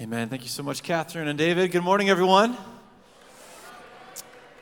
[0.00, 0.30] Amen.
[0.30, 1.70] Thank you so much, Catherine and David.
[1.72, 2.56] Good morning, everyone.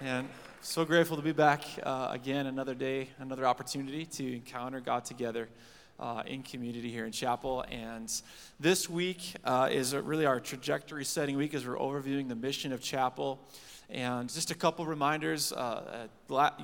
[0.00, 0.29] And
[0.62, 5.48] so grateful to be back uh, again, another day, another opportunity to encounter God together
[6.01, 7.64] uh, in community here in Chapel.
[7.71, 8.12] And
[8.59, 12.80] this week uh, is really our trajectory setting week as we're overviewing the mission of
[12.80, 13.39] Chapel.
[13.89, 15.52] And just a couple reminders.
[15.52, 16.09] Uh,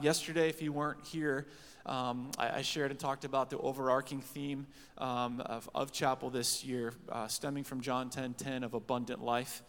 [0.03, 1.47] yesterday, if you weren't here,
[1.87, 4.67] um, I, I, shared and talked about the overarching theme
[4.97, 9.63] um, of, of, Chapel this year, uh, stemming from John 10 10 of abundant life,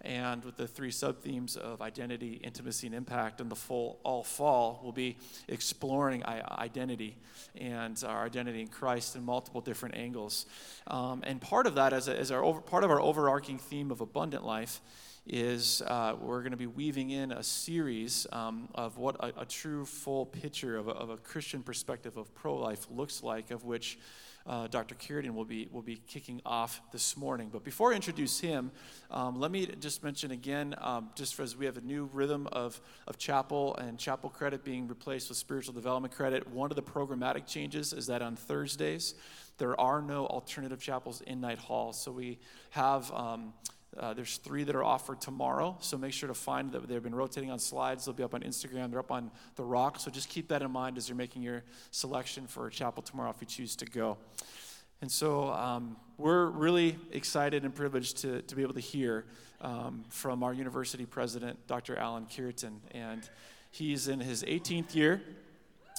[0.00, 3.40] and with the three sub themes of identity, intimacy, and impact.
[3.40, 5.16] And the full all fall will be
[5.46, 7.16] exploring identity
[7.54, 10.46] and our identity in Christ in multiple different angles.
[10.88, 13.92] Um, and part of that, as, a, as our over, part of our overarching theme
[13.92, 14.80] of abundant life,
[15.26, 19.44] is uh, we're going to be weaving in a series um, of what a, a,
[19.44, 23.64] true full picture of a, of a Christian perspective of pro life looks like, of
[23.64, 23.98] which
[24.46, 24.94] uh, Dr.
[24.94, 27.50] Cureton will be, will be kicking off this morning.
[27.52, 28.70] But before I introduce him,
[29.10, 32.80] um, let me just mention again, um, just as we have a new rhythm of,
[33.06, 37.46] of chapel and chapel credit being replaced with spiritual development credit, one of the programmatic
[37.46, 39.14] changes is that on Thursdays,
[39.58, 41.92] there are no alternative chapels in Knight Hall.
[41.92, 42.38] So we
[42.70, 43.12] have.
[43.12, 43.52] Um,
[43.98, 47.14] uh, there's three that are offered tomorrow, so make sure to find that they've been
[47.14, 48.04] rotating on slides.
[48.04, 48.90] They'll be up on Instagram.
[48.90, 51.64] They're up on the Rock, so just keep that in mind as you're making your
[51.90, 54.16] selection for chapel tomorrow if you choose to go.
[55.02, 59.24] And so um, we're really excited and privileged to, to be able to hear
[59.60, 61.96] um, from our university president, Dr.
[61.96, 62.80] Alan Cureton.
[62.92, 63.28] And
[63.70, 65.22] he's in his 18th year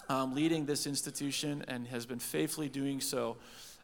[0.08, 3.38] um, leading this institution and has been faithfully doing so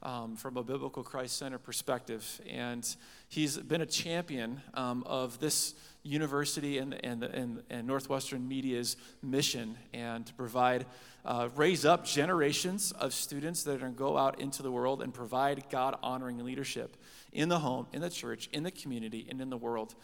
[0.03, 2.41] um, from a biblical Christ Center perspective.
[2.49, 2.87] And
[3.27, 5.73] he's been a champion um, of this
[6.03, 10.85] university and, and, and, and, Northwestern Media's mission and to provide,
[11.25, 15.01] uh, raise up generations of students that are going to go out into the world
[15.01, 16.95] and provide God honoring leadership
[17.33, 19.95] in the home, in the church, in the community, and in the world.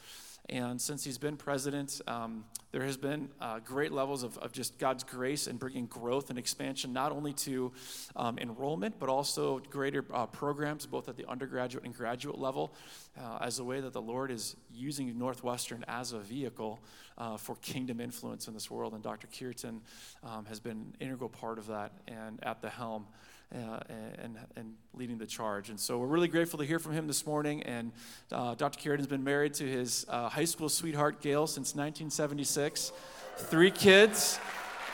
[0.49, 4.77] And since he's been president, um, there has been uh, great levels of, of, just
[4.77, 7.72] God's grace and bringing growth and expansion, not only to
[8.17, 12.73] um, enrollment, but also greater uh, programs, both at the undergraduate and graduate level,
[13.19, 16.79] uh, as a way that the Lord is using Northwestern as a vehicle
[17.18, 18.94] uh, for kingdom influence in this world.
[18.94, 19.28] And Dr.
[19.28, 19.81] Cureton
[20.24, 23.06] um, has been an integral part of that and at the helm
[23.53, 23.79] uh,
[24.19, 25.69] and, and leading the charge.
[25.69, 27.62] And so we're really grateful to hear from him this morning.
[27.63, 27.91] And
[28.31, 28.79] uh, Dr.
[28.79, 32.91] Cureton has been married to his uh, high school sweetheart, Gail, since 1976.
[33.35, 34.40] Three kids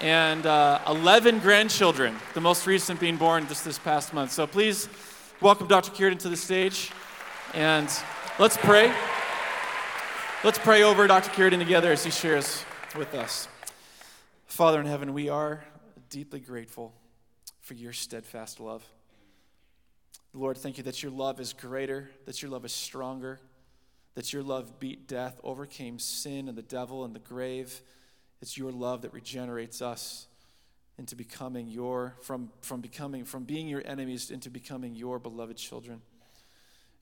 [0.01, 4.31] and uh, 11 grandchildren, the most recent being born just this past month.
[4.31, 4.87] So please
[5.41, 5.91] welcome Dr.
[5.91, 6.91] Cureton to the stage.
[7.55, 7.89] And
[8.37, 8.93] let's pray.
[10.43, 11.31] Let's pray over Dr.
[11.31, 12.63] Cureton together as he shares
[12.95, 13.47] with us.
[14.45, 15.63] Father in heaven, we are
[16.09, 16.93] deeply grateful
[17.61, 18.83] for your steadfast love.
[20.33, 23.39] Lord, thank you that your love is greater, that your love is stronger,
[24.13, 27.81] that your love beat death, overcame sin and the devil and the grave.
[28.41, 30.27] It's your love that regenerates us
[30.99, 36.01] into becoming your from from becoming from being your enemies into becoming your beloved children.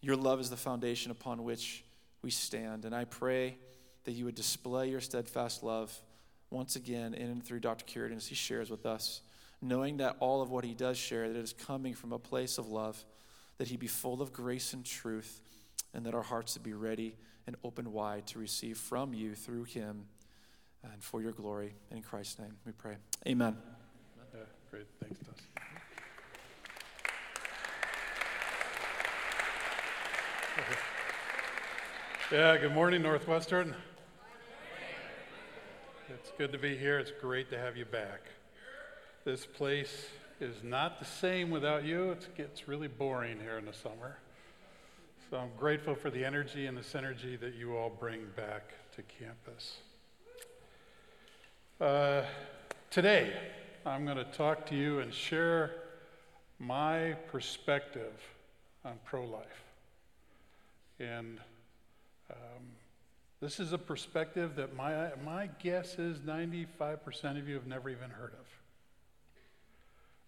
[0.01, 1.83] Your love is the foundation upon which
[2.21, 3.57] we stand, and I pray
[4.03, 6.01] that you would display your steadfast love
[6.49, 7.85] once again in and through Dr.
[7.85, 9.21] Cureton as he shares with us
[9.61, 12.57] knowing that all of what he does share, that it is coming from a place
[12.57, 13.03] of love,
[13.57, 15.41] that he be full of grace and truth,
[15.93, 17.15] and that our hearts would be ready
[17.47, 20.05] and open wide to receive from you through him
[20.83, 21.73] and for your glory.
[21.91, 22.97] In Christ's name we pray.
[23.27, 23.57] Amen.
[24.33, 24.87] Yeah, great.
[25.01, 25.46] Thanks, Dustin.
[32.29, 33.73] Yeah, good morning, Northwestern.
[36.09, 36.99] It's good to be here.
[36.99, 38.19] It's great to have you back.
[39.23, 40.07] This place
[40.41, 42.11] is not the same without you.
[42.11, 44.17] It gets really boring here in the summer.
[45.29, 49.03] So I'm grateful for the energy and the synergy that you all bring back to
[49.03, 49.77] campus.
[51.79, 52.23] Uh,
[52.89, 53.31] today,
[53.85, 55.71] I'm going to talk to you and share
[56.59, 58.11] my perspective
[58.83, 59.63] on pro life.
[60.99, 61.39] And
[62.31, 62.63] um,
[63.39, 68.09] this is a perspective that my, my guess is 95% of you have never even
[68.09, 68.45] heard of.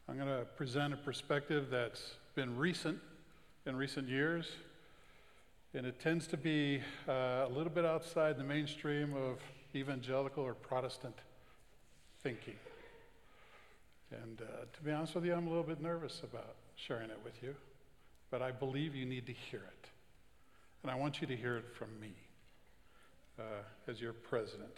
[0.07, 2.99] I'm going to present a perspective that's been recent
[3.65, 4.51] in recent years,
[5.73, 9.39] and it tends to be uh, a little bit outside the mainstream of
[9.75, 11.15] evangelical or Protestant
[12.23, 12.55] thinking.
[14.11, 17.19] And uh, to be honest with you, I'm a little bit nervous about sharing it
[17.23, 17.55] with you,
[18.31, 19.88] but I believe you need to hear it.
[20.83, 22.13] And I want you to hear it from me
[23.39, 23.43] uh,
[23.87, 24.77] as your president.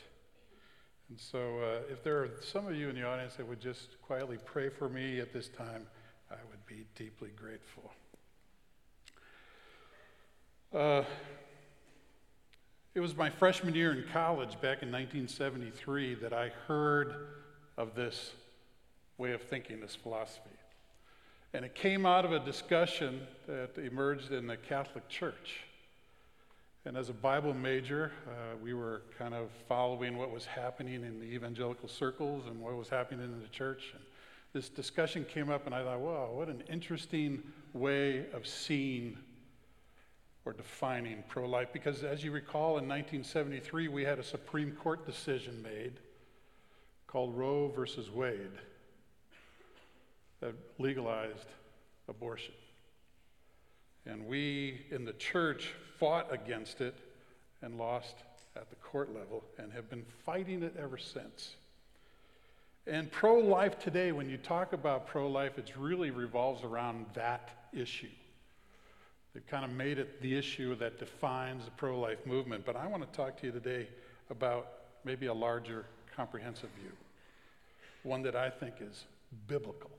[1.09, 4.01] And so, uh, if there are some of you in the audience that would just
[4.01, 5.85] quietly pray for me at this time,
[6.31, 7.91] I would be deeply grateful.
[10.73, 11.03] Uh,
[12.93, 17.15] It was my freshman year in college back in 1973 that I heard
[17.77, 18.33] of this
[19.17, 20.49] way of thinking, this philosophy.
[21.53, 25.61] And it came out of a discussion that emerged in the Catholic Church.
[26.83, 31.19] And as a Bible major, uh, we were kind of following what was happening in
[31.19, 33.91] the evangelical circles and what was happening in the church.
[33.93, 34.03] And
[34.51, 37.43] this discussion came up, and I thought, wow, what an interesting
[37.73, 39.15] way of seeing
[40.43, 41.67] or defining pro life.
[41.71, 45.99] Because as you recall, in 1973, we had a Supreme Court decision made
[47.05, 48.57] called Roe versus Wade
[50.39, 51.47] that legalized
[52.07, 52.55] abortion.
[54.05, 56.95] And we in the church fought against it
[57.61, 58.15] and lost
[58.55, 61.55] at the court level and have been fighting it ever since.
[62.87, 67.49] And pro life today, when you talk about pro life, it really revolves around that
[67.71, 68.09] issue.
[69.33, 72.65] They've kind of made it the issue that defines the pro life movement.
[72.65, 73.87] But I want to talk to you today
[74.29, 74.67] about
[75.05, 76.91] maybe a larger, comprehensive view,
[78.03, 79.05] one that I think is
[79.47, 79.91] biblical.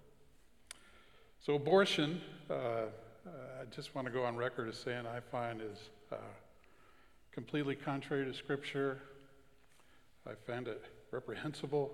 [1.40, 2.20] So, abortion,
[2.50, 2.86] uh,
[3.26, 5.78] I just want to go on record as saying I find is
[6.10, 6.16] uh,
[7.30, 8.98] completely contrary to Scripture.
[10.26, 10.82] I find it
[11.12, 11.92] reprehensible.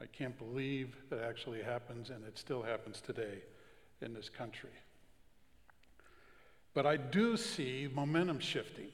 [0.00, 3.42] I can't believe that actually happens, and it still happens today
[4.00, 4.70] in this country.
[6.74, 8.88] But I do see momentum shifting.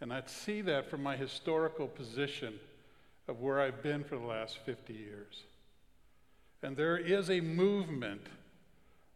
[0.00, 2.54] And I see that from my historical position
[3.28, 5.44] of where I've been for the last 50 years.
[6.62, 8.26] And there is a movement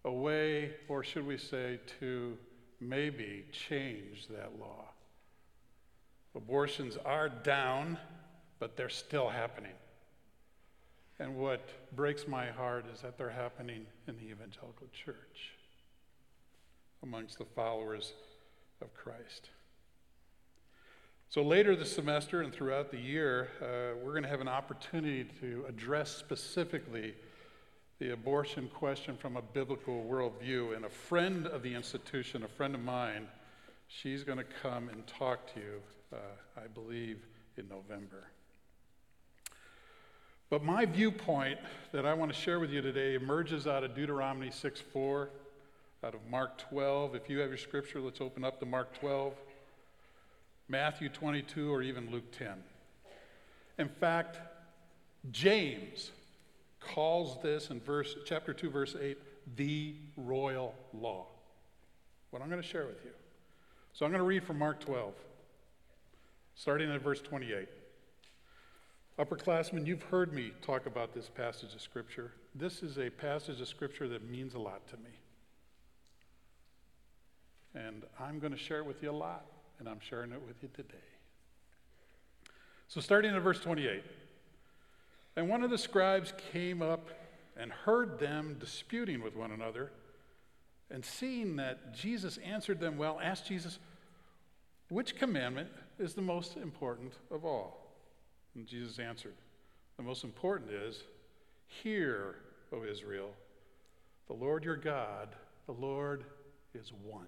[0.05, 2.37] away, or should we say, to
[2.81, 4.85] maybe change that law.
[6.35, 7.99] Abortions are down,
[8.59, 9.73] but they're still happening.
[11.19, 15.53] And what breaks my heart is that they're happening in the evangelical church
[17.03, 18.13] amongst the followers
[18.83, 19.51] of Christ.
[21.29, 25.25] So, later this semester and throughout the year, uh, we're going to have an opportunity
[25.41, 27.15] to address specifically
[27.99, 30.75] the abortion question from a biblical worldview.
[30.75, 33.29] And a friend of the institution, a friend of mine,
[33.89, 35.81] she's going to come and talk to you,
[36.13, 36.17] uh,
[36.57, 37.19] I believe,
[37.57, 38.25] in November.
[40.51, 41.59] But my viewpoint
[41.93, 45.31] that I want to share with you today emerges out of Deuteronomy 6 4,
[46.05, 47.15] out of Mark 12.
[47.15, 49.33] If you have your scripture, let's open up to Mark 12,
[50.69, 52.53] Matthew 22, or even Luke 10.
[53.79, 54.39] In fact,
[55.33, 56.11] James
[56.93, 59.19] calls this in verse chapter 2 verse 8
[59.57, 61.27] the royal law.
[62.31, 63.11] What I'm going to share with you.
[63.93, 65.13] So I'm going to read from Mark 12
[66.55, 67.69] starting at verse 28.
[69.19, 72.33] Upperclassmen, you've heard me talk about this passage of Scripture.
[72.55, 75.11] This is a passage of Scripture that means a lot to me.
[77.75, 79.47] And I'm going to share it with you a lot,
[79.79, 80.95] and I'm sharing it with you today.
[82.89, 84.03] So, starting at verse 28.
[85.37, 87.09] And one of the scribes came up
[87.57, 89.91] and heard them disputing with one another,
[90.91, 93.79] and seeing that Jesus answered them well, asked Jesus,
[94.89, 97.85] Which commandment is the most important of all?
[98.55, 99.35] And Jesus answered,
[99.97, 101.03] The most important is,
[101.67, 102.37] Hear,
[102.73, 103.31] O Israel,
[104.27, 105.31] the Lord your God,
[105.67, 106.25] the Lord
[106.75, 107.27] is one.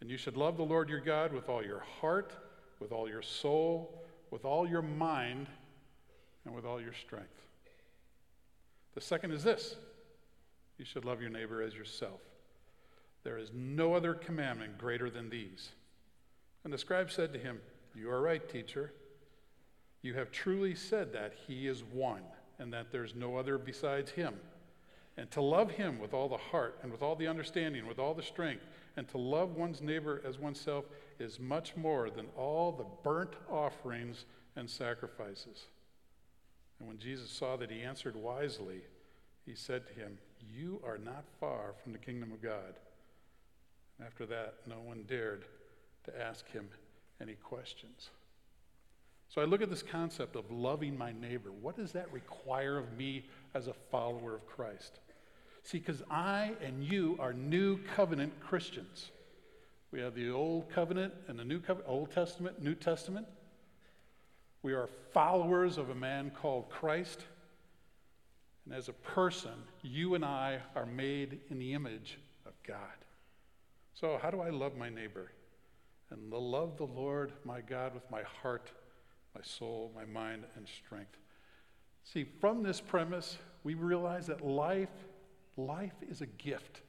[0.00, 2.32] And you should love the Lord your God with all your heart,
[2.80, 5.46] with all your soul, with all your mind,
[6.46, 7.42] and with all your strength.
[8.94, 9.76] The second is this
[10.78, 12.20] you should love your neighbor as yourself.
[13.24, 15.70] There is no other commandment greater than these.
[16.64, 17.60] And the scribe said to him,
[17.94, 18.92] You are right, teacher.
[20.02, 22.22] You have truly said that He is one,
[22.60, 24.34] and that there's no other besides Him.
[25.16, 28.14] And to love Him with all the heart, and with all the understanding, with all
[28.14, 28.64] the strength,
[28.96, 30.84] and to love one's neighbor as oneself
[31.18, 35.64] is much more than all the burnt offerings and sacrifices.
[36.78, 38.80] And when Jesus saw that he answered wisely,
[39.44, 40.18] he said to him,
[40.54, 42.74] You are not far from the kingdom of God.
[43.98, 45.44] And after that, no one dared
[46.04, 46.68] to ask him
[47.20, 48.10] any questions.
[49.28, 51.50] So I look at this concept of loving my neighbor.
[51.50, 55.00] What does that require of me as a follower of Christ?
[55.62, 59.10] See, because I and you are new covenant Christians.
[59.90, 63.26] We have the old covenant and the new covenant, Old Testament, New Testament.
[64.66, 67.20] We are followers of a man called Christ.
[68.64, 72.78] And as a person, you and I are made in the image of God.
[73.94, 75.30] So, how do I love my neighbor?
[76.10, 78.72] And love the Lord my God with my heart
[79.36, 81.16] my soul, my mind, and strength.
[82.02, 84.88] See, from this premise, we realize that life,
[85.56, 86.80] life is a gift.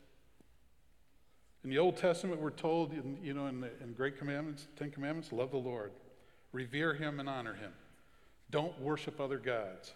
[1.64, 4.90] In the Old Testament, we're told, in, you know, in the in Great Commandments, Ten
[4.90, 5.92] Commandments, love the Lord,
[6.58, 7.72] revere Him and honor Him.
[8.50, 9.94] Don't worship other gods.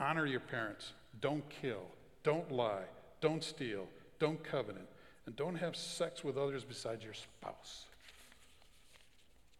[0.00, 0.94] Honor your parents.
[1.20, 1.82] Don't kill.
[2.22, 2.86] Don't lie.
[3.20, 3.86] Don't steal.
[4.18, 4.88] Don't covenant.
[5.26, 7.84] And don't have sex with others besides your spouse.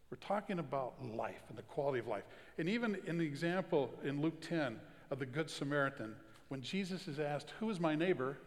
[0.09, 2.23] We're talking about life and the quality of life.
[2.57, 4.79] And even in the example in Luke 10
[5.11, 6.15] of the Good Samaritan,
[6.47, 8.37] when Jesus is asked, Who is my neighbor?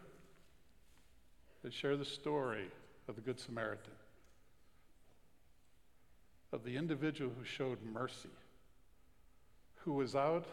[1.63, 2.65] they share the story
[3.07, 3.93] of the Good Samaritan,
[6.53, 8.29] of the individual who showed mercy,
[9.77, 10.45] who was out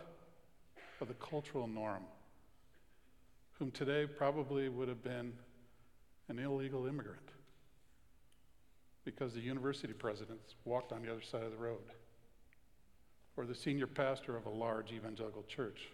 [1.01, 2.03] of the cultural norm,
[3.59, 5.35] whom today probably would have been
[6.29, 7.29] an illegal immigrant
[9.05, 11.93] because the university presidents walked on the other side of the road,
[13.37, 15.89] or the senior pastor of a large evangelical church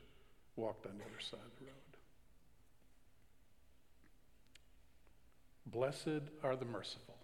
[0.55, 1.75] walked on the other side of the road.
[5.67, 7.16] Blessed are the merciful.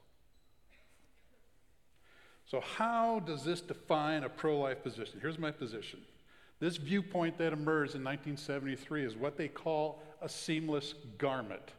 [2.52, 5.18] So, how does this define a pro life position?
[5.22, 6.00] Here's my position.
[6.60, 11.72] This viewpoint that emerged in 1973 is what they call a seamless garment,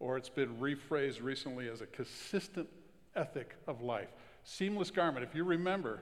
[0.00, 2.70] or it's been rephrased recently as a consistent
[3.16, 4.08] ethic of life.
[4.44, 5.26] Seamless garment.
[5.28, 6.00] If you remember,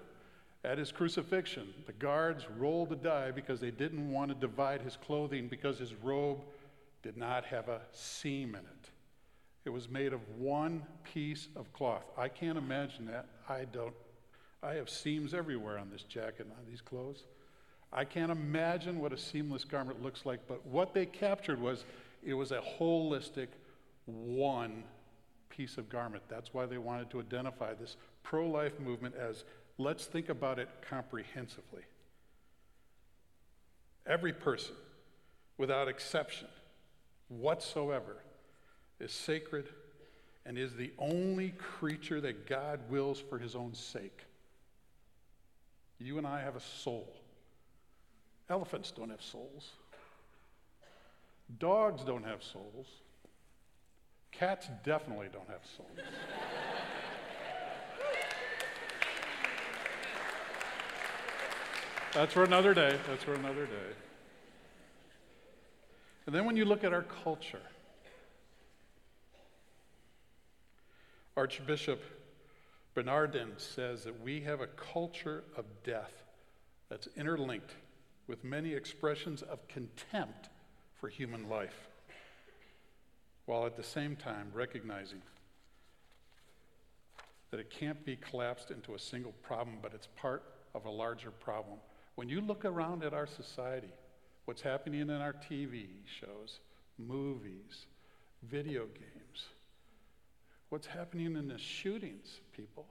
[0.63, 4.97] at his crucifixion, the guards rolled the die because they didn't want to divide his
[4.97, 6.45] clothing because his robe
[7.03, 8.91] did not have a seam in it.
[9.67, 12.05] It was made of one piece of cloth.
[12.17, 13.27] I can't imagine that.
[13.49, 13.95] I don't.
[14.63, 17.25] I have seams everywhere on this jacket and on these clothes.
[17.93, 21.85] I can't imagine what a seamless garment looks like, but what they captured was
[22.25, 23.49] it was a holistic
[24.07, 24.85] one
[25.51, 26.23] piece of garment.
[26.29, 29.43] That's why they wanted to identify this pro life movement as
[29.79, 31.83] let's think about it comprehensively.
[34.07, 34.77] Every person,
[35.59, 36.47] without exception
[37.29, 38.19] whatsoever,
[39.01, 39.69] is sacred
[40.45, 44.25] and is the only creature that God wills for his own sake.
[45.99, 47.13] You and I have a soul.
[48.49, 49.71] Elephants don't have souls.
[51.59, 52.87] Dogs don't have souls.
[54.31, 55.89] Cats definitely don't have souls.
[62.13, 62.99] That's for another day.
[63.09, 63.93] That's for another day.
[66.27, 67.61] And then when you look at our culture,
[71.37, 72.03] Archbishop
[72.95, 76.25] Bernardin says that we have a culture of death
[76.89, 77.75] that's interlinked
[78.27, 80.49] with many expressions of contempt
[80.99, 81.89] for human life,
[83.45, 85.21] while at the same time recognizing
[87.51, 90.43] that it can't be collapsed into a single problem, but it's part
[90.75, 91.77] of a larger problem.
[92.15, 93.93] When you look around at our society,
[94.47, 96.61] what's happening in our TV shows,
[96.99, 97.87] movies,
[98.43, 99.49] video games,
[100.69, 102.87] what's happening in the shootings, people.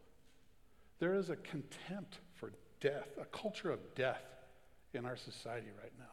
[1.00, 4.24] There is a contempt for death, a culture of death
[4.94, 6.06] in our society right now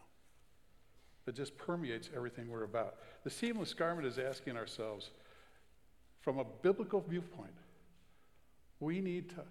[1.24, 2.96] that just permeates everything we're about.
[3.22, 5.10] The seamless garment is asking ourselves,
[6.20, 7.54] from a biblical viewpoint,
[8.80, 9.42] we need to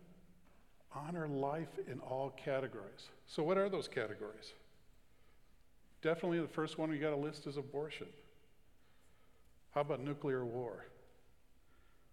[0.94, 3.10] honor life in all categories.
[3.28, 4.54] So, what are those categories?
[6.02, 8.08] Definitely the first one we got to list is abortion.
[9.74, 10.86] How about nuclear war?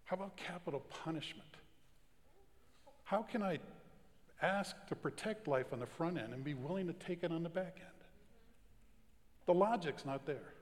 [0.09, 1.51] How about capital punishment?
[3.05, 3.59] How can I
[4.41, 7.43] ask to protect life on the front end and be willing to take it on
[7.43, 7.93] the back end?
[9.45, 10.55] The logic's not there.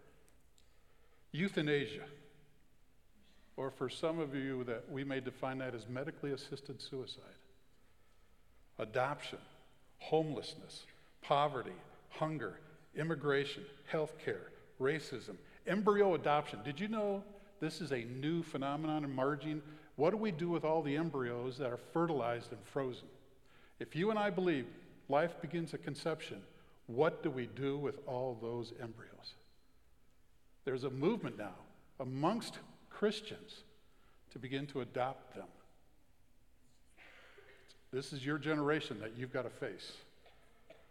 [1.31, 2.07] Euthanasia,
[3.57, 7.23] or for some of you that we may define that as medically assisted suicide.
[8.81, 9.39] Adoption,
[9.99, 10.87] homelessness,
[11.23, 11.71] poverty,
[12.09, 12.59] hunger,
[12.97, 14.51] immigration, health care,
[14.81, 15.37] racism,
[15.69, 16.59] embryo adoption.
[16.65, 17.23] Did you know
[17.61, 19.63] this is a new phenomenon emerging.
[19.97, 23.09] What do we do with all the embryos that are fertilized and frozen?
[23.79, 24.67] If you and I believe
[25.09, 26.43] life begins at conception,
[26.87, 29.35] what do we do with all those embryos?
[30.65, 31.55] There's a movement now
[32.01, 32.59] amongst
[32.91, 33.63] Christians
[34.33, 35.47] to begin to adopt them.
[37.93, 39.93] This is your generation that you've got to face.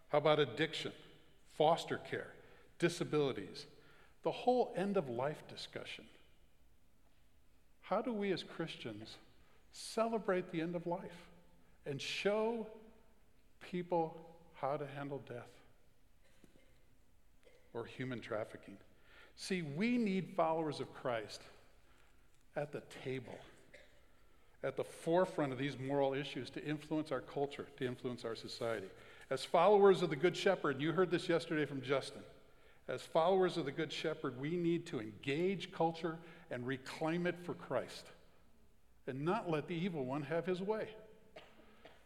[0.10, 0.91] How about addiction,
[1.57, 2.27] foster care,
[2.79, 3.65] disabilities,
[4.24, 6.05] the whole end of life discussion?
[7.86, 9.18] How do we as Christians
[9.72, 11.30] celebrate the end of life
[11.86, 12.65] and show
[13.62, 14.18] people
[14.56, 15.51] how to handle death
[17.75, 18.77] or human trafficking?
[19.36, 21.44] See, we need followers of Christ
[22.56, 23.38] at the table,
[24.63, 28.88] at the forefront of these moral issues to influence our culture, to influence our society.
[29.30, 32.24] As followers of the Good Shepherd, you heard this yesterday from Justin.
[32.88, 36.18] As followers of the Good Shepherd, we need to engage culture
[36.52, 38.06] and reclaim it for Christ.
[39.08, 40.88] and not let the evil one have his way.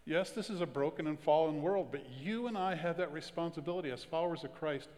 [0.05, 3.91] Yes, this is a broken and fallen world, but you and I have that responsibility
[3.91, 4.89] as followers of Christ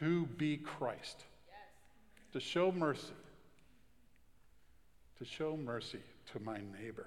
[0.00, 2.32] to be Christ, yes.
[2.32, 3.14] to show mercy,
[5.18, 6.00] to show mercy
[6.32, 7.06] to my neighbor.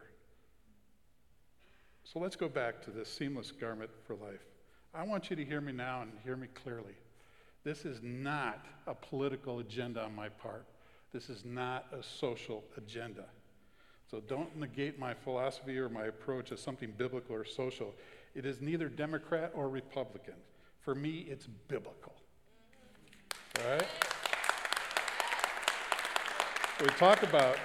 [2.06, 4.42] So let's go back to this seamless garment for life.
[4.94, 6.96] I want you to hear me now and hear me clearly.
[7.64, 10.66] This is not a political agenda on my part.
[11.14, 13.26] This is not a social agenda.
[14.10, 17.94] So don't negate my philosophy or my approach as something biblical or social.
[18.36, 20.36] It is neither Democrat or Republican.
[20.82, 22.14] For me, it's biblical.
[23.60, 23.88] All right?
[26.82, 27.58] We talk about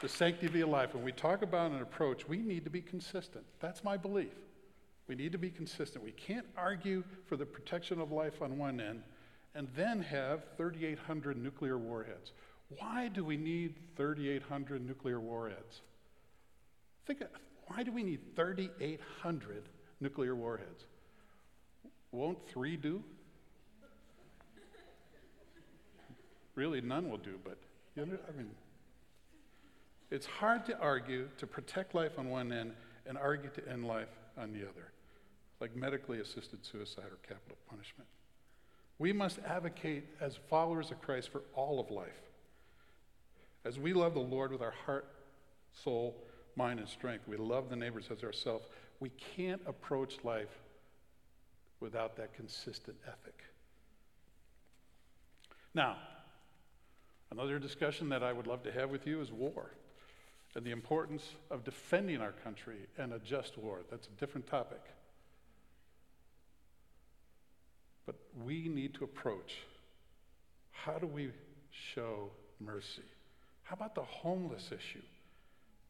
[0.00, 0.94] the sanctity of life.
[0.94, 3.44] When we talk about an approach, we need to be consistent.
[3.58, 4.32] That's my belief.
[5.08, 6.04] We need to be consistent.
[6.04, 9.02] We can't argue for the protection of life on one end
[9.54, 12.32] and then have 3,800 nuclear warheads.
[12.78, 15.82] Why do we need 3,800 nuclear warheads?
[17.06, 17.22] Think,
[17.66, 19.68] why do we need 3,800
[20.00, 20.84] nuclear warheads?
[22.12, 23.02] Won't three do?
[26.54, 27.58] Really, none will do, but
[27.96, 28.50] you know, I mean,
[30.10, 32.72] it's hard to argue to protect life on one end
[33.06, 34.92] and argue to end life on the other,
[35.60, 38.08] like medically assisted suicide or capital punishment.
[38.98, 42.29] We must advocate as followers of Christ for all of life.
[43.64, 45.06] As we love the Lord with our heart,
[45.72, 46.16] soul,
[46.56, 48.66] mind, and strength, we love the neighbors as ourselves.
[49.00, 50.58] We can't approach life
[51.80, 53.44] without that consistent ethic.
[55.74, 55.96] Now,
[57.30, 59.70] another discussion that I would love to have with you is war
[60.54, 63.80] and the importance of defending our country and a just war.
[63.90, 64.80] That's a different topic.
[68.04, 69.58] But we need to approach
[70.72, 71.30] how do we
[71.70, 73.02] show mercy?
[73.70, 75.02] How about the homeless issue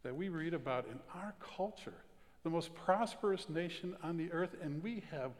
[0.02, 1.94] that we read about in our culture?
[2.42, 5.30] The most prosperous nation on the earth, and we have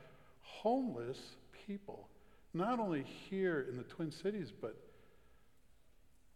[0.41, 1.19] homeless
[1.67, 2.09] people,
[2.55, 4.75] not only here in the Twin Cities, but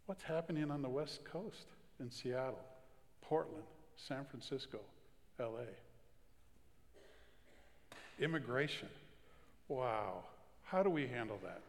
[0.04, 2.60] what's happening on the West Coast in Seattle,
[3.22, 3.64] Portland,
[3.96, 4.80] San Francisco,
[5.40, 5.64] LA.
[8.20, 8.90] Immigration.
[9.68, 10.24] Wow.
[10.64, 11.62] How do we handle that?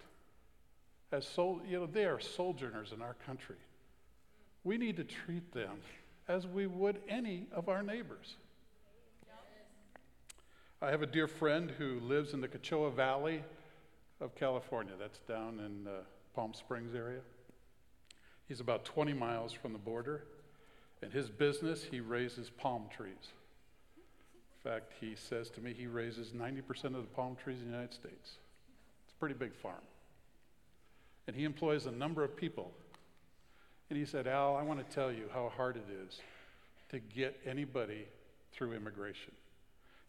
[1.14, 3.56] As sol- you know, they are sojourners in our country.
[4.66, 5.78] We need to treat them
[6.28, 8.36] as we would any of our neighbors.
[10.82, 13.44] I have a dear friend who lives in the Coachella Valley
[14.20, 14.94] of California.
[15.00, 16.00] That's down in the
[16.34, 17.22] Palm Springs area.
[18.48, 20.24] He's about 20 miles from the border.
[21.04, 23.34] In his business, he raises palm trees.
[24.66, 27.72] In fact, he says to me he raises 90% of the palm trees in the
[27.72, 28.38] United States.
[29.06, 29.84] It's a pretty big farm.
[31.28, 32.72] And he employs a number of people
[33.90, 36.20] and he said, Al, I want to tell you how hard it is
[36.90, 38.06] to get anybody
[38.52, 39.34] through immigration.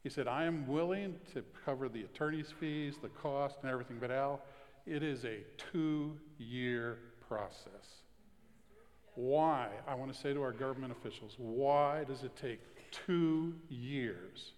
[0.03, 4.11] He said, I am willing to cover the attorney's fees, the cost, and everything, but
[4.11, 4.41] Al,
[4.87, 5.39] it is a
[5.73, 8.05] two year process.
[9.17, 9.69] Why?
[9.89, 12.61] I want to say to our government officials, why does it take
[12.93, 14.53] two years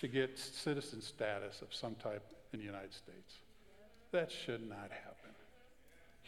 [0.00, 3.38] to get citizen status of some type in the United States?
[4.12, 5.17] That should not happen.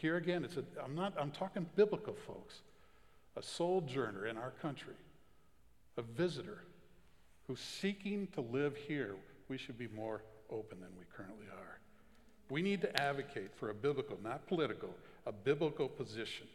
[0.00, 2.62] Here again, it's a, I'm, not, I'm talking biblical folks.
[3.36, 4.94] A sojourner in our country,
[5.98, 6.64] a visitor
[7.46, 9.14] who's seeking to live here.
[9.48, 11.80] We should be more open than we currently are.
[12.48, 14.88] We need to advocate for a biblical, not political,
[15.26, 16.46] a biblical position.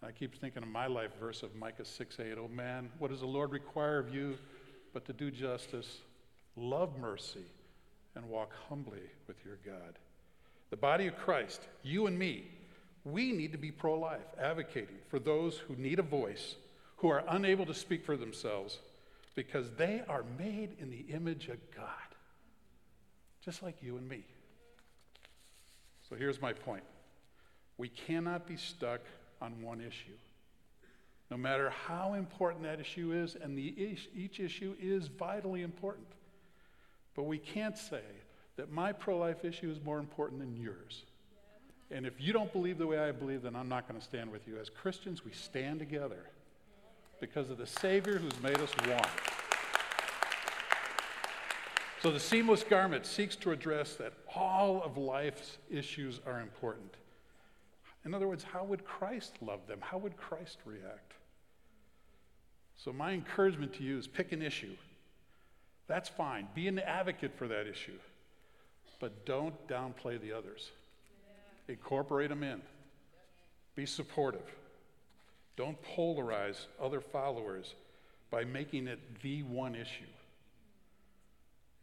[0.00, 2.38] And I keep thinking of my life verse of Micah 6 8.
[2.38, 4.38] Oh man, what does the Lord require of you
[4.94, 5.98] but to do justice,
[6.56, 7.44] love mercy,
[8.16, 9.98] and walk humbly with your God?
[10.70, 12.44] The body of Christ, you and me,
[13.04, 16.56] we need to be pro life, advocating for those who need a voice,
[16.96, 18.78] who are unable to speak for themselves,
[19.34, 21.86] because they are made in the image of God,
[23.44, 24.24] just like you and me.
[26.08, 26.82] So here's my point
[27.78, 29.00] we cannot be stuck
[29.40, 30.16] on one issue.
[31.30, 36.08] No matter how important that issue is, and each issue is vitally important.
[37.14, 38.02] But we can't say
[38.56, 41.04] that my pro life issue is more important than yours.
[41.90, 44.30] And if you don't believe the way I believe, then I'm not going to stand
[44.30, 44.58] with you.
[44.58, 46.26] As Christians, we stand together
[47.20, 49.08] because of the Savior who's made us one.
[52.02, 56.94] So the seamless garment seeks to address that all of life's issues are important.
[58.04, 59.80] In other words, how would Christ love them?
[59.82, 61.12] How would Christ react?
[62.76, 64.74] So, my encouragement to you is pick an issue.
[65.86, 66.48] That's fine.
[66.54, 67.98] Be an advocate for that issue.
[69.00, 70.70] But don't downplay the others.
[71.70, 72.60] Incorporate them in.
[73.76, 74.56] Be supportive.
[75.56, 77.76] Don't polarize other followers
[78.28, 80.02] by making it the one issue.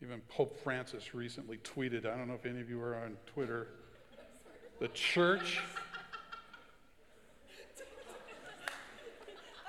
[0.04, 3.69] Even Pope Francis recently tweeted, I don't know if any of you are on Twitter,
[4.80, 5.62] the church.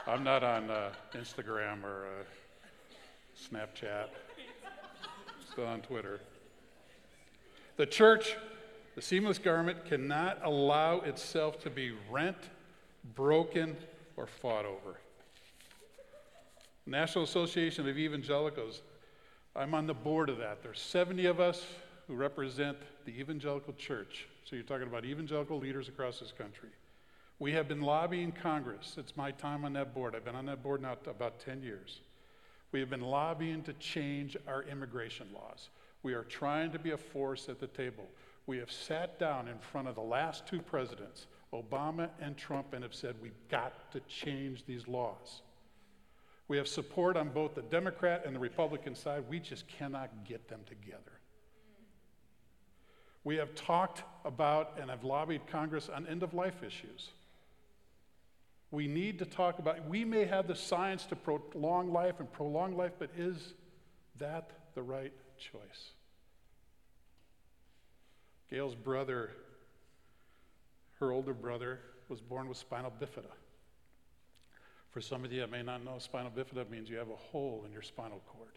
[0.08, 2.24] I'm not on uh, Instagram or uh,
[3.38, 4.08] Snapchat,
[5.52, 6.18] still on Twitter.
[7.76, 8.34] The church,
[8.98, 12.36] the seamless garment, cannot allow itself to be rent,
[13.14, 13.76] broken,
[14.16, 14.98] or fought over.
[16.84, 18.82] National Association of Evangelicals,
[19.54, 20.64] I'm on the board of that.
[20.64, 21.64] There's 70 of us
[22.08, 24.26] who represent the evangelical church.
[24.44, 26.70] So you're talking about evangelical leaders across this country.
[27.38, 28.96] We have been lobbying Congress.
[28.98, 30.16] It's my time on that board.
[30.16, 32.00] I've been on that board now about 10 years.
[32.72, 35.68] We have been lobbying to change our immigration laws.
[36.02, 38.04] We are trying to be a force at the table.
[38.48, 42.82] We have sat down in front of the last two presidents, Obama and Trump, and
[42.82, 45.42] have said we've got to change these laws.
[46.48, 49.24] We have support on both the Democrat and the Republican side.
[49.28, 51.20] We just cannot get them together.
[53.22, 57.10] We have talked about and have lobbied Congress on end of life issues.
[58.70, 62.78] We need to talk about, we may have the science to prolong life and prolong
[62.78, 63.52] life, but is
[64.16, 65.92] that the right choice?
[68.50, 69.30] Gail's brother,
[71.00, 73.32] her older brother, was born with spinal bifida.
[74.90, 77.64] For some of you that may not know, spinal bifida means you have a hole
[77.66, 78.52] in your spinal cord.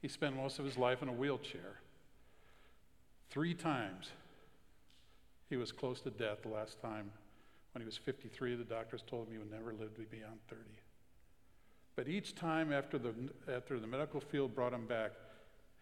[0.00, 1.80] He spent most of his life in a wheelchair.
[3.30, 4.10] Three times
[5.48, 7.10] he was close to death the last time.
[7.72, 10.62] When he was 53, the doctors told him he would never live beyond 30.
[11.96, 13.12] But each time after the,
[13.52, 15.12] after the medical field brought him back,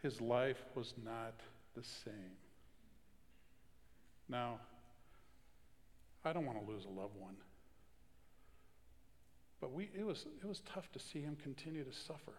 [0.02, 1.34] his life was not
[1.76, 2.36] the same.
[4.28, 4.58] Now,
[6.24, 7.36] I don't want to lose a loved one.
[9.60, 12.34] But we, it, was, it was tough to see him continue to suffer.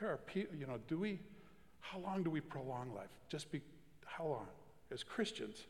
[0.00, 1.20] There are people, you know, do we,
[1.80, 3.10] how long do we prolong life?
[3.28, 3.60] Just be,
[4.04, 4.46] how long?
[4.90, 5.64] As Christians,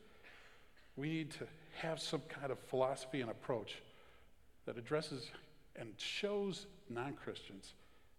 [0.96, 3.82] we need to have some kind of philosophy and approach
[4.66, 5.30] that addresses
[5.76, 7.74] and shows non Christians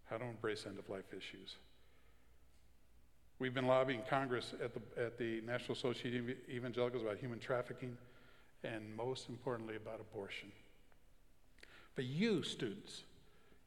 [0.09, 1.55] how to embrace end of life issues.
[3.38, 7.98] We've been lobbying Congress at the, at the National Association of Evangelicals about human trafficking
[8.63, 10.52] and most importantly about abortion.
[11.95, 13.04] But you, students,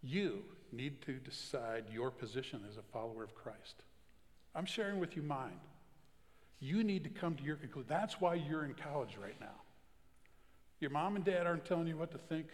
[0.02, 3.82] you need to decide your position as a follower of Christ.
[4.54, 5.60] I'm sharing with you mine.
[6.60, 7.88] You need to come to your conclusion.
[7.88, 9.54] That's why you're in college right now.
[10.80, 12.46] Your mom and dad aren't telling you what to think.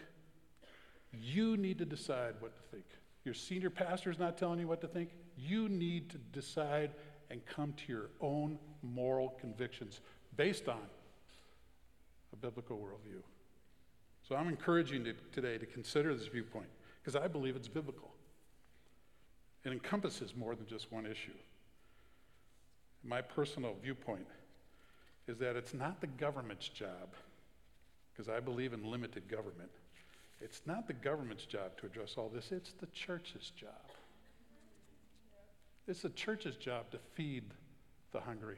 [1.13, 2.85] You need to decide what to think.
[3.23, 5.09] Your senior pastor is not telling you what to think.
[5.37, 6.91] You need to decide
[7.29, 10.01] and come to your own moral convictions
[10.37, 10.81] based on
[12.33, 13.21] a biblical worldview.
[14.27, 16.69] So I'm encouraging you today to consider this viewpoint
[17.01, 18.11] because I believe it's biblical.
[19.63, 21.33] It encompasses more than just one issue.
[23.03, 24.27] My personal viewpoint
[25.27, 27.13] is that it's not the government's job,
[28.11, 29.71] because I believe in limited government.
[30.41, 33.84] It's not the government's job to address all this, it's the church's job.
[35.87, 37.43] It's the church's job to feed
[38.11, 38.57] the hungry,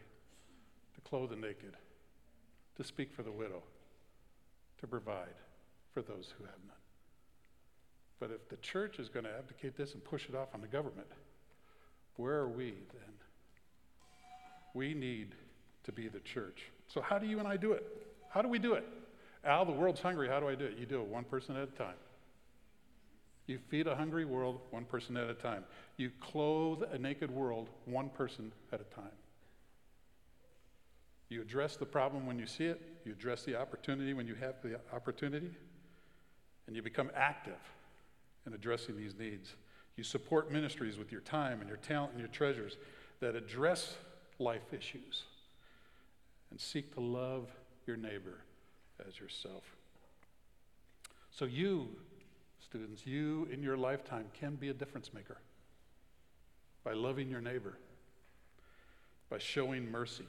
[0.95, 1.75] to clothe the naked,
[2.77, 3.63] to speak for the widow,
[4.79, 5.35] to provide
[5.93, 6.75] for those who have none.
[8.19, 10.67] But if the church is going to abdicate this and push it off on the
[10.67, 11.07] government,
[12.15, 13.13] where are we then?
[14.73, 15.35] We need
[15.83, 16.63] to be the church.
[16.87, 17.83] So, how do you and I do it?
[18.29, 18.85] How do we do it?
[19.43, 20.27] Al, the world's hungry.
[20.27, 20.77] How do I do it?
[20.77, 21.95] You do it one person at a time.
[23.47, 25.63] You feed a hungry world one person at a time.
[25.95, 29.11] You clothe a naked world one person at a time.
[31.29, 34.55] You address the problem when you see it, you address the opportunity when you have
[34.61, 35.51] the opportunity,
[36.67, 37.59] and you become active
[38.45, 39.55] in addressing these needs.
[39.95, 42.77] You support ministries with your time and your talent and your treasures
[43.19, 43.95] that address
[44.39, 45.23] life issues
[46.51, 47.49] and seek to love
[47.85, 48.39] your neighbor
[49.05, 49.63] as yourself.
[51.31, 51.89] So, you,
[52.69, 55.37] students, you in your lifetime can be a difference maker
[56.83, 57.77] by loving your neighbor,
[59.29, 60.25] by showing mercy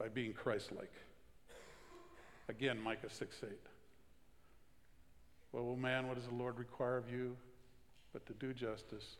[0.00, 0.92] by being Christ like.
[2.48, 3.50] Again, Micah 6 8.
[5.52, 7.36] Well, man, what does the Lord require of you?
[8.12, 9.16] But to do justice,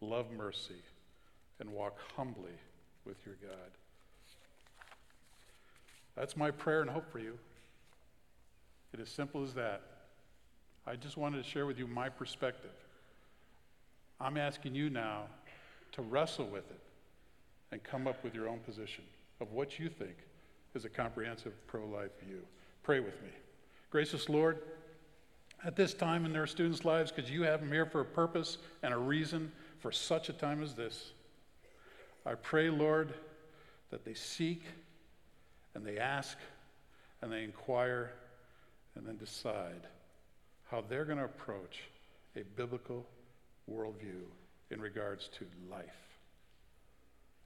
[0.00, 0.82] love mercy,
[1.60, 2.52] and walk humbly
[3.06, 3.70] with your God.
[6.16, 7.38] That's my prayer and hope for you.
[8.92, 9.82] It is simple as that.
[10.86, 12.70] I just wanted to share with you my perspective.
[14.20, 15.24] I'm asking you now
[15.92, 16.80] to wrestle with it
[17.72, 19.04] and come up with your own position
[19.40, 20.16] of what you think
[20.74, 22.40] is a comprehensive pro life view.
[22.82, 23.30] Pray with me.
[23.90, 24.58] Gracious Lord,
[25.64, 28.58] at this time in their students' lives, because you have them here for a purpose
[28.82, 31.12] and a reason for such a time as this,
[32.26, 33.14] I pray, Lord,
[33.90, 34.62] that they seek
[35.74, 36.38] and they ask
[37.22, 38.12] and they inquire
[38.94, 39.86] and then decide
[40.74, 41.82] how they're going to approach
[42.36, 43.06] a biblical
[43.70, 44.22] worldview
[44.70, 45.84] in regards to life.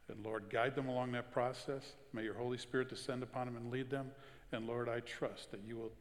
[0.09, 1.93] And Lord, guide them along that process.
[2.15, 4.11] May your Holy Spirit descend upon them and lead them.
[4.53, 5.93] And Lord, I trust that you will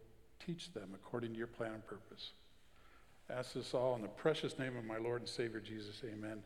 [0.45, 2.31] teach them according to your plan and purpose.
[3.29, 6.01] ask this all in the precious name of my Lord and Savior Jesus.
[6.05, 6.41] Amen.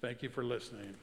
[0.00, 0.96] Thank you for listening.